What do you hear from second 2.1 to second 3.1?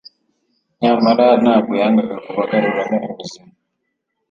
kubagaruramo